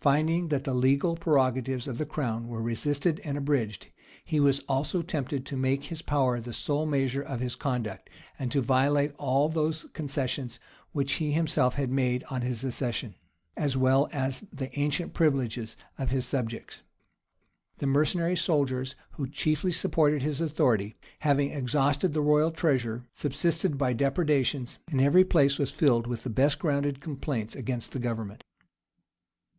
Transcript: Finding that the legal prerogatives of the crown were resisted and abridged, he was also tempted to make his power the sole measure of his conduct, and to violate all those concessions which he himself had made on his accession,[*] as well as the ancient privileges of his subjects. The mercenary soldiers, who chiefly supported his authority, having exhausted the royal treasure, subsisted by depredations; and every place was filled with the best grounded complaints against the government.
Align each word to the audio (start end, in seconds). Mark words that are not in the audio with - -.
Finding 0.00 0.48
that 0.48 0.64
the 0.64 0.72
legal 0.72 1.14
prerogatives 1.14 1.86
of 1.86 1.98
the 1.98 2.06
crown 2.06 2.48
were 2.48 2.62
resisted 2.62 3.20
and 3.22 3.36
abridged, 3.36 3.88
he 4.24 4.40
was 4.40 4.60
also 4.60 5.02
tempted 5.02 5.44
to 5.44 5.58
make 5.58 5.84
his 5.84 6.00
power 6.00 6.40
the 6.40 6.54
sole 6.54 6.86
measure 6.86 7.20
of 7.20 7.40
his 7.40 7.54
conduct, 7.54 8.08
and 8.38 8.50
to 8.50 8.62
violate 8.62 9.12
all 9.18 9.46
those 9.50 9.84
concessions 9.92 10.58
which 10.92 11.12
he 11.20 11.32
himself 11.32 11.74
had 11.74 11.90
made 11.90 12.24
on 12.30 12.40
his 12.40 12.64
accession,[*] 12.64 13.14
as 13.58 13.76
well 13.76 14.08
as 14.10 14.46
the 14.50 14.70
ancient 14.78 15.12
privileges 15.12 15.76
of 15.98 16.08
his 16.08 16.24
subjects. 16.24 16.80
The 17.76 17.86
mercenary 17.86 18.36
soldiers, 18.36 18.94
who 19.16 19.28
chiefly 19.28 19.72
supported 19.72 20.22
his 20.22 20.40
authority, 20.40 20.96
having 21.18 21.50
exhausted 21.50 22.14
the 22.14 22.22
royal 22.22 22.52
treasure, 22.52 23.04
subsisted 23.12 23.76
by 23.76 23.92
depredations; 23.92 24.78
and 24.90 24.98
every 25.02 25.24
place 25.26 25.58
was 25.58 25.70
filled 25.70 26.06
with 26.06 26.22
the 26.22 26.30
best 26.30 26.58
grounded 26.58 27.02
complaints 27.02 27.54
against 27.54 27.92
the 27.92 27.98
government. 27.98 28.42